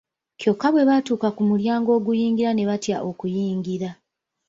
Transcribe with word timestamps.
Kyokka 0.39 0.67
bwe 0.73 0.87
baatuuka 0.89 1.27
ku 1.35 1.41
mulyango 1.49 1.89
oguyingira 1.97 2.51
ne 2.53 2.63
batya 2.69 2.97
okuyingira. 3.09 3.89